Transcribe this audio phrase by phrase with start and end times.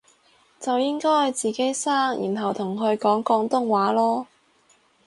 [0.59, 1.93] 就應該自己生
[2.23, 4.25] 然後同佢講廣東話囉